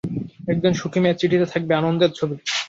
[0.47, 2.35] একজন সুখী মেয়ের চিঠিতে থাকবে আনন্দের ছবি।